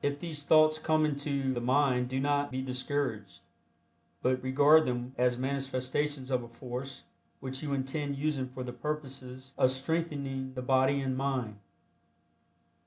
If 0.00 0.18
these 0.18 0.44
thoughts 0.46 0.78
come 0.78 1.04
into 1.04 1.52
the 1.52 1.60
mind 1.60 2.08
do 2.08 2.18
not 2.18 2.50
be 2.50 2.62
discouraged, 2.62 3.40
but 4.22 4.42
regard 4.42 4.86
them 4.86 5.14
as 5.18 5.36
manifestations 5.36 6.30
of 6.30 6.42
a 6.42 6.48
force 6.48 7.04
which 7.40 7.62
you 7.62 7.74
intend 7.74 8.16
using 8.16 8.48
for 8.48 8.64
the 8.64 8.72
purposes 8.72 9.52
of 9.58 9.70
strengthening 9.70 10.54
the 10.54 10.62
body 10.62 11.02
and 11.02 11.18
mind. 11.18 11.56